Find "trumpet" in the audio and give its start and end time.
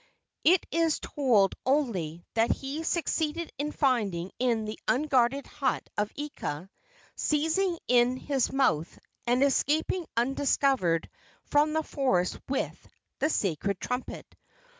13.79-14.25